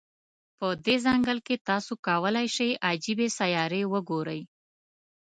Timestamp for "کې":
1.47-1.55